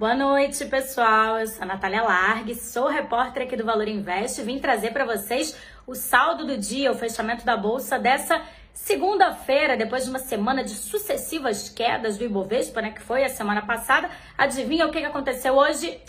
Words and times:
Boa 0.00 0.14
noite, 0.14 0.64
pessoal. 0.64 1.38
Eu 1.38 1.46
sou 1.46 1.62
a 1.62 1.66
Natália 1.66 2.02
Largue, 2.02 2.54
sou 2.54 2.88
repórter 2.88 3.42
aqui 3.42 3.54
do 3.54 3.66
Valor 3.66 3.86
Invest. 3.86 4.40
Vim 4.40 4.58
trazer 4.58 4.94
para 4.94 5.04
vocês 5.04 5.54
o 5.86 5.94
saldo 5.94 6.46
do 6.46 6.56
dia, 6.56 6.90
o 6.90 6.94
fechamento 6.94 7.44
da 7.44 7.54
bolsa 7.54 7.98
dessa 7.98 8.40
segunda-feira, 8.72 9.76
depois 9.76 10.04
de 10.04 10.08
uma 10.08 10.18
semana 10.18 10.64
de 10.64 10.70
sucessivas 10.70 11.68
quedas 11.68 12.16
do 12.16 12.24
Ibovespa, 12.24 12.80
né, 12.80 12.92
que 12.92 13.02
foi 13.02 13.24
a 13.24 13.28
semana 13.28 13.60
passada. 13.60 14.08
Adivinha 14.38 14.86
o 14.86 14.90
que 14.90 15.04
aconteceu 15.04 15.52
hoje? 15.52 16.00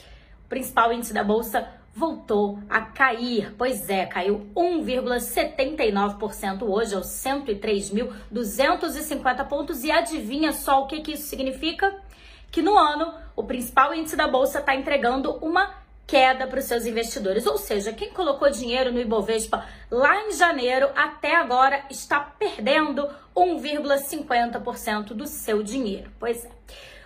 O 0.45 0.47
principal 0.47 0.93
índice 0.93 1.13
da 1.13 1.25
bolsa 1.25 1.67
voltou 1.93 2.59
a 2.69 2.79
cair. 2.79 3.53
Pois 3.57 3.89
é, 3.89 4.05
caiu 4.05 4.49
1,79% 4.55 6.61
hoje 6.61 6.95
aos 6.95 7.07
103.250 7.07 9.47
pontos. 9.49 9.83
E 9.83 9.91
adivinha 9.91 10.53
só 10.53 10.81
o 10.81 10.87
que, 10.87 11.01
que 11.01 11.11
isso 11.11 11.27
significa? 11.27 11.93
Que 12.51 12.61
no 12.61 12.77
ano 12.77 13.13
o 13.35 13.43
principal 13.43 13.93
índice 13.93 14.15
da 14.15 14.27
bolsa 14.27 14.59
está 14.59 14.75
entregando 14.75 15.31
uma 15.37 15.81
queda 16.05 16.45
para 16.45 16.59
os 16.59 16.65
seus 16.65 16.85
investidores. 16.85 17.47
Ou 17.47 17.57
seja, 17.57 17.93
quem 17.93 18.11
colocou 18.11 18.49
dinheiro 18.49 18.91
no 18.91 18.99
Ibovespa 18.99 19.65
lá 19.89 20.27
em 20.27 20.33
janeiro 20.33 20.89
até 20.95 21.35
agora 21.35 21.85
está 21.89 22.19
perdendo 22.19 23.09
1,50% 23.33 25.13
do 25.13 25.25
seu 25.25 25.63
dinheiro. 25.63 26.11
Pois 26.19 26.43
é. 26.43 26.49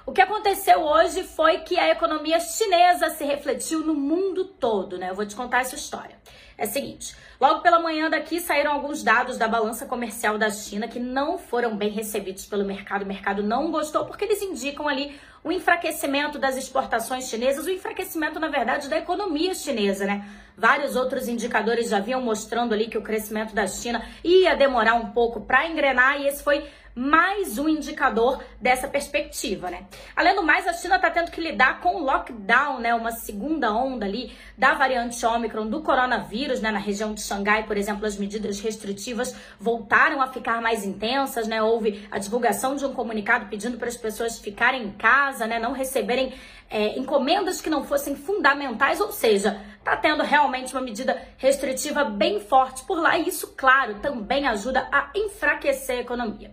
O 0.07 0.11
que 0.11 0.21
aconteceu 0.21 0.81
hoje 0.81 1.23
foi 1.23 1.59
que 1.59 1.79
a 1.79 1.89
economia 1.89 2.39
chinesa 2.39 3.09
se 3.09 3.23
refletiu 3.23 3.79
no 3.79 3.93
mundo 3.95 4.45
todo, 4.45 4.97
né? 4.97 5.09
Eu 5.09 5.15
vou 5.15 5.25
te 5.25 5.35
contar 5.35 5.61
essa 5.61 5.75
história. 5.75 6.15
É 6.57 6.65
o 6.65 6.69
seguinte, 6.69 7.13
logo 7.39 7.59
pela 7.59 7.79
manhã 7.79 8.09
daqui 8.09 8.39
saíram 8.39 8.71
alguns 8.71 9.03
dados 9.03 9.37
da 9.37 9.45
balança 9.45 9.85
comercial 9.85 10.37
da 10.37 10.49
China 10.49 10.87
que 10.87 10.99
não 10.99 11.37
foram 11.37 11.75
bem 11.75 11.89
recebidos 11.89 12.45
pelo 12.45 12.63
mercado. 12.63 13.01
O 13.01 13.05
mercado 13.05 13.43
não 13.43 13.71
gostou 13.71 14.05
porque 14.05 14.23
eles 14.23 14.41
indicam 14.41 14.87
ali 14.87 15.19
o 15.43 15.51
enfraquecimento 15.51 16.39
das 16.39 16.55
exportações 16.55 17.27
chinesas, 17.27 17.65
o 17.65 17.69
enfraquecimento, 17.69 18.39
na 18.39 18.47
verdade, 18.47 18.87
da 18.87 18.97
economia 18.97 19.53
chinesa, 19.53 20.05
né? 20.05 20.25
Vários 20.57 20.95
outros 20.95 21.27
indicadores 21.27 21.89
já 21.89 21.99
vinham 21.99 22.21
mostrando 22.21 22.73
ali 22.73 22.87
que 22.87 22.97
o 22.97 23.03
crescimento 23.03 23.53
da 23.53 23.67
China 23.67 24.03
ia 24.23 24.55
demorar 24.55 24.95
um 24.95 25.11
pouco 25.11 25.41
para 25.41 25.67
engrenar 25.67 26.21
e 26.21 26.27
esse 26.27 26.41
foi 26.41 26.65
mais 26.95 27.57
um 27.57 27.67
indicador 27.67 28.41
dessa 28.59 28.87
perspectiva, 28.87 29.69
né? 29.69 29.85
Além 30.15 30.33
do 30.33 30.41
mais, 30.41 30.65
a 30.65 30.71
China 30.71 30.95
está 30.95 31.11
tendo 31.11 31.29
que 31.29 31.41
lidar 31.41 31.81
com 31.81 31.97
o 31.97 32.03
lockdown, 32.03 32.79
né? 32.79 32.95
Uma 32.95 33.11
segunda 33.11 33.73
onda 33.73 34.05
ali 34.05 34.31
da 34.57 34.73
variante 34.75 35.25
Ômicron 35.25 35.67
do 35.67 35.81
coronavírus, 35.81 36.44
né? 36.61 36.71
Na 36.71 36.79
região 36.79 37.13
de 37.13 37.21
Xangai, 37.21 37.65
por 37.65 37.77
exemplo, 37.77 38.05
as 38.05 38.17
medidas 38.17 38.59
restritivas 38.59 39.35
voltaram 39.59 40.21
a 40.21 40.27
ficar 40.27 40.61
mais 40.61 40.85
intensas, 40.85 41.47
né? 41.47 41.61
Houve 41.61 42.07
a 42.11 42.19
divulgação 42.19 42.75
de 42.75 42.85
um 42.85 42.93
comunicado 42.93 43.47
pedindo 43.47 43.77
para 43.77 43.87
as 43.87 43.97
pessoas 43.97 44.39
ficarem 44.39 44.83
em 44.83 44.91
casa, 44.91 45.47
né? 45.47 45.59
Não 45.59 45.71
receberem 45.71 46.33
é, 46.69 46.97
encomendas 46.97 47.61
que 47.61 47.69
não 47.69 47.83
fossem 47.83 48.15
fundamentais, 48.15 48.99
ou 48.99 49.11
seja, 49.11 49.61
está 49.79 49.95
tendo 49.95 50.23
realmente 50.23 50.73
uma 50.73 50.81
medida 50.81 51.21
restritiva 51.37 52.03
bem 52.03 52.39
forte 52.39 52.83
por 52.85 52.99
lá 52.99 53.17
e 53.17 53.27
isso, 53.27 53.53
claro, 53.55 53.95
também 53.95 54.47
ajuda 54.47 54.87
a 54.91 55.11
enfraquecer 55.15 55.97
a 55.97 56.01
economia. 56.01 56.51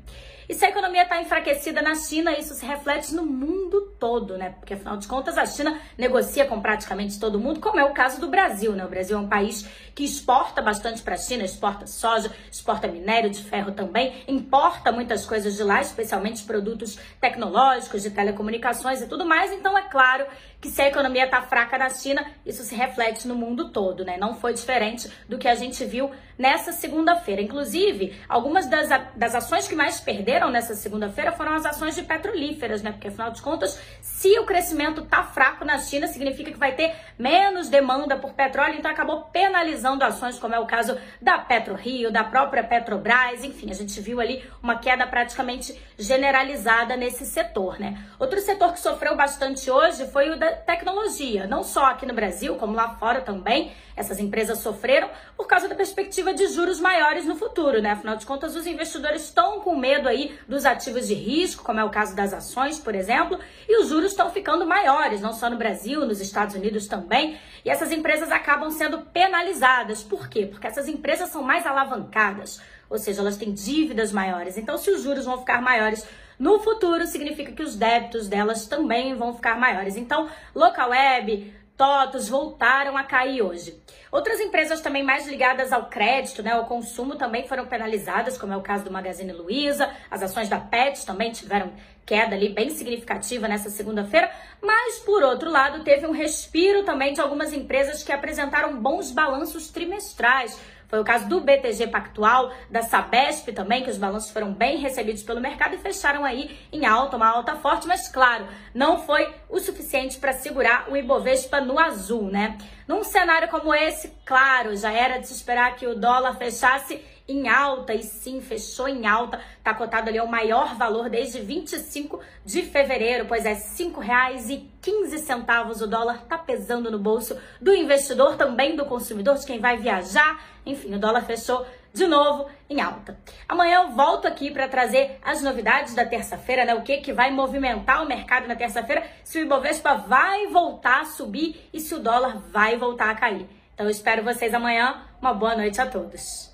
E 0.48 0.54
se 0.54 0.64
a 0.64 0.68
economia 0.68 1.02
está 1.02 1.20
enfraquecida 1.20 1.80
na 1.80 1.94
China, 1.94 2.32
isso 2.38 2.54
se 2.54 2.64
reflete 2.66 3.14
no 3.14 3.24
mundo 3.24 3.92
todo, 3.98 4.36
né? 4.36 4.50
Porque 4.58 4.74
afinal 4.74 4.96
de 4.96 5.06
contas 5.06 5.38
a 5.38 5.46
China 5.46 5.80
negocia 5.96 6.44
com 6.46 6.60
praticamente 6.60 7.18
todo 7.18 7.38
mundo, 7.38 7.60
como 7.60 7.78
é 7.78 7.84
o 7.84 7.92
caso 7.92 8.20
do 8.20 8.28
Brasil, 8.28 8.72
né? 8.72 8.84
O 8.84 8.88
Brasil 8.88 9.16
é 9.16 9.20
um 9.20 9.28
país 9.28 9.66
que 9.94 10.04
exporta 10.04 10.60
bastante 10.60 11.02
para 11.02 11.14
a 11.14 11.18
China, 11.18 11.44
exporta 11.44 11.86
soja, 11.86 12.30
exporta 12.50 12.88
minério 12.88 13.30
de 13.30 13.42
ferro 13.42 13.72
também, 13.72 14.22
importa 14.26 14.90
muitas 14.90 15.24
coisas 15.24 15.56
de 15.56 15.62
lá, 15.62 15.80
especialmente 15.80 16.44
produtos 16.44 16.98
tecnológicos, 17.20 18.02
de 18.02 18.10
telecomunicações 18.10 19.00
e 19.00 19.06
tudo 19.06 19.24
mais. 19.24 19.52
Então 19.52 19.76
é 19.76 19.82
claro 19.82 20.26
que 20.60 20.68
se 20.68 20.80
a 20.80 20.88
economia 20.88 21.24
está 21.24 21.42
fraca 21.42 21.76
na 21.76 21.90
China, 21.90 22.24
isso 22.46 22.62
se 22.62 22.74
reflete 22.74 23.26
no 23.26 23.34
mundo 23.34 23.70
todo, 23.70 24.04
né? 24.04 24.16
Não 24.16 24.36
foi 24.36 24.54
diferente 24.54 25.10
do 25.28 25.36
que 25.36 25.48
a 25.48 25.56
gente 25.56 25.84
viu 25.84 26.10
nessa 26.38 26.72
segunda-feira. 26.72 27.42
Inclusive, 27.42 28.16
algumas 28.28 28.66
das, 28.66 28.88
das 29.16 29.34
ações 29.34 29.66
que 29.66 29.74
mais 29.74 30.00
perderam 30.00 30.31
nessa 30.50 30.74
segunda-feira 30.74 31.32
foram 31.32 31.54
as 31.54 31.64
ações 31.64 31.94
de 31.94 32.02
petrolíferas, 32.02 32.82
né? 32.82 32.92
Porque 32.92 33.08
afinal 33.08 33.30
de 33.30 33.40
contas, 33.42 33.80
se 34.00 34.38
o 34.38 34.44
crescimento 34.44 35.02
está 35.02 35.22
fraco 35.22 35.64
na 35.64 35.78
China, 35.78 36.06
significa 36.06 36.50
que 36.50 36.58
vai 36.58 36.72
ter 36.72 36.94
menos 37.18 37.68
demanda 37.68 38.16
por 38.16 38.32
petróleo, 38.32 38.76
então 38.78 38.90
acabou 38.90 39.22
penalizando 39.32 40.04
ações, 40.04 40.38
como 40.38 40.54
é 40.54 40.58
o 40.58 40.66
caso 40.66 40.98
da 41.20 41.38
PetroRio, 41.38 42.10
da 42.10 42.24
própria 42.24 42.64
Petrobras, 42.64 43.44
enfim, 43.44 43.70
a 43.70 43.74
gente 43.74 44.00
viu 44.00 44.20
ali 44.20 44.44
uma 44.62 44.78
queda 44.78 45.06
praticamente 45.06 45.80
generalizada 45.98 46.96
nesse 46.96 47.24
setor, 47.24 47.78
né? 47.78 47.98
Outro 48.18 48.40
setor 48.40 48.72
que 48.72 48.80
sofreu 48.80 49.16
bastante 49.16 49.70
hoje 49.70 50.06
foi 50.08 50.30
o 50.30 50.38
da 50.38 50.52
tecnologia, 50.52 51.46
não 51.46 51.62
só 51.62 51.86
aqui 51.86 52.06
no 52.06 52.14
Brasil, 52.14 52.56
como 52.56 52.74
lá 52.74 52.96
fora 52.96 53.20
também. 53.20 53.72
Essas 53.96 54.18
empresas 54.18 54.58
sofreram 54.58 55.08
por 55.36 55.46
causa 55.46 55.68
da 55.68 55.74
perspectiva 55.74 56.32
de 56.32 56.46
juros 56.48 56.80
maiores 56.80 57.24
no 57.24 57.36
futuro, 57.36 57.80
né? 57.80 57.90
Afinal 57.90 58.16
de 58.16 58.24
contas, 58.24 58.56
os 58.56 58.66
investidores 58.66 59.24
estão 59.24 59.60
com 59.60 59.76
medo 59.76 60.08
aí 60.08 60.38
dos 60.48 60.64
ativos 60.64 61.08
de 61.08 61.14
risco, 61.14 61.62
como 61.62 61.80
é 61.80 61.84
o 61.84 61.90
caso 61.90 62.16
das 62.16 62.32
ações, 62.32 62.78
por 62.78 62.94
exemplo, 62.94 63.38
e 63.68 63.80
os 63.80 63.88
juros 63.88 64.12
estão 64.12 64.30
ficando 64.30 64.66
maiores, 64.66 65.20
não 65.20 65.32
só 65.32 65.50
no 65.50 65.56
Brasil, 65.56 66.06
nos 66.06 66.20
Estados 66.20 66.54
Unidos 66.54 66.86
também. 66.86 67.38
E 67.64 67.70
essas 67.70 67.92
empresas 67.92 68.32
acabam 68.32 68.70
sendo 68.70 69.02
penalizadas. 69.02 70.02
Por 70.02 70.28
quê? 70.28 70.46
Porque 70.46 70.66
essas 70.66 70.88
empresas 70.88 71.30
são 71.30 71.42
mais 71.42 71.66
alavancadas, 71.66 72.60
ou 72.88 72.98
seja, 72.98 73.20
elas 73.20 73.36
têm 73.36 73.52
dívidas 73.52 74.12
maiores. 74.12 74.56
Então, 74.56 74.76
se 74.78 74.90
os 74.90 75.02
juros 75.02 75.24
vão 75.24 75.38
ficar 75.38 75.60
maiores 75.60 76.06
no 76.38 76.58
futuro, 76.58 77.06
significa 77.06 77.52
que 77.52 77.62
os 77.62 77.76
débitos 77.76 78.28
delas 78.28 78.66
também 78.66 79.14
vão 79.14 79.34
ficar 79.34 79.58
maiores. 79.58 79.96
Então, 79.96 80.28
local 80.54 80.90
web, 80.90 81.54
TOTOS 81.82 82.28
voltaram 82.28 82.96
a 82.96 83.02
cair 83.02 83.42
hoje. 83.42 83.76
Outras 84.12 84.38
empresas 84.38 84.80
também 84.80 85.02
mais 85.02 85.26
ligadas 85.26 85.72
ao 85.72 85.86
crédito, 85.86 86.40
né, 86.40 86.52
ao 86.52 86.66
consumo, 86.66 87.16
também 87.16 87.48
foram 87.48 87.66
penalizadas, 87.66 88.38
como 88.38 88.52
é 88.52 88.56
o 88.56 88.62
caso 88.62 88.84
do 88.84 88.92
Magazine 88.92 89.32
Luiza. 89.32 89.90
As 90.08 90.22
ações 90.22 90.48
da 90.48 90.60
Pet 90.60 91.04
também 91.04 91.32
tiveram 91.32 91.72
queda 92.06 92.36
ali 92.36 92.50
bem 92.50 92.70
significativa 92.70 93.48
nessa 93.48 93.68
segunda-feira. 93.68 94.30
Mas, 94.62 95.00
por 95.00 95.24
outro 95.24 95.50
lado, 95.50 95.82
teve 95.82 96.06
um 96.06 96.12
respiro 96.12 96.84
também 96.84 97.14
de 97.14 97.20
algumas 97.20 97.52
empresas 97.52 98.04
que 98.04 98.12
apresentaram 98.12 98.80
bons 98.80 99.10
balanços 99.10 99.68
trimestrais 99.68 100.56
foi 100.92 101.00
o 101.00 101.04
caso 101.04 101.26
do 101.26 101.40
BTG 101.40 101.86
Pactual, 101.86 102.52
da 102.68 102.82
Sabesp 102.82 103.50
também, 103.54 103.82
que 103.82 103.88
os 103.88 103.96
balanços 103.96 104.30
foram 104.30 104.52
bem 104.52 104.76
recebidos 104.76 105.22
pelo 105.22 105.40
mercado 105.40 105.74
e 105.74 105.78
fecharam 105.78 106.22
aí 106.22 106.54
em 106.70 106.84
alta, 106.84 107.16
uma 107.16 107.30
alta 107.30 107.56
forte, 107.56 107.86
mas 107.88 108.08
claro, 108.08 108.46
não 108.74 108.98
foi 108.98 109.26
o 109.48 109.58
suficiente 109.58 110.18
para 110.18 110.34
segurar 110.34 110.90
o 110.90 110.94
Ibovespa 110.94 111.62
no 111.62 111.78
azul, 111.78 112.24
né? 112.24 112.58
Num 112.86 113.02
cenário 113.02 113.48
como 113.48 113.74
esse, 113.74 114.12
claro, 114.26 114.76
já 114.76 114.92
era 114.92 115.16
de 115.16 115.28
se 115.28 115.32
esperar 115.32 115.76
que 115.76 115.86
o 115.86 115.98
dólar 115.98 116.36
fechasse 116.36 117.02
em 117.28 117.48
alta 117.48 117.94
e 117.94 118.02
sim, 118.02 118.40
fechou 118.40 118.88
em 118.88 119.06
alta. 119.06 119.40
Tá 119.62 119.74
cotado 119.74 120.08
ali 120.08 120.18
ao 120.18 120.26
maior 120.26 120.74
valor 120.74 121.08
desde 121.08 121.40
25 121.40 122.20
de 122.44 122.62
fevereiro, 122.62 123.26
pois 123.26 123.44
é 123.44 123.54
R$ 123.54 123.60
5,15 123.60 125.82
o 125.82 125.86
dólar 125.86 126.24
tá 126.28 126.36
pesando 126.36 126.90
no 126.90 126.98
bolso 126.98 127.38
do 127.60 127.74
investidor, 127.74 128.36
também 128.36 128.74
do 128.74 128.84
consumidor, 128.84 129.36
de 129.36 129.46
quem 129.46 129.60
vai 129.60 129.76
viajar. 129.76 130.44
Enfim, 130.66 130.94
o 130.94 130.98
dólar 130.98 131.22
fechou 131.22 131.64
de 131.92 132.06
novo 132.06 132.46
em 132.68 132.80
alta. 132.80 133.16
Amanhã 133.48 133.82
eu 133.82 133.90
volto 133.90 134.26
aqui 134.26 134.50
para 134.50 134.68
trazer 134.68 135.18
as 135.22 135.42
novidades 135.42 135.94
da 135.94 136.04
terça-feira, 136.04 136.64
né? 136.64 136.74
O 136.74 136.82
que 136.82 136.98
que 136.98 137.12
vai 137.12 137.30
movimentar 137.30 138.02
o 138.02 138.08
mercado 138.08 138.48
na 138.48 138.56
terça-feira, 138.56 139.04
se 139.22 139.38
o 139.38 139.42
Ibovespa 139.42 139.94
vai 139.94 140.48
voltar 140.48 141.02
a 141.02 141.04
subir 141.04 141.68
e 141.72 141.80
se 141.80 141.94
o 141.94 142.00
dólar 142.00 142.38
vai 142.50 142.76
voltar 142.76 143.10
a 143.10 143.14
cair. 143.14 143.48
Então 143.74 143.86
eu 143.86 143.90
espero 143.90 144.22
vocês 144.22 144.54
amanhã. 144.54 145.02
Uma 145.20 145.34
boa 145.34 145.54
noite 145.54 145.80
a 145.80 145.86
todos. 145.86 146.51